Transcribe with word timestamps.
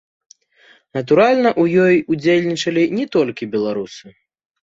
Натуральна, 0.97 1.49
у 1.63 1.65
ёй 1.83 1.95
удзельнічалі 2.15 2.83
не 3.01 3.05
толькі 3.17 3.51
беларусы. 3.55 4.05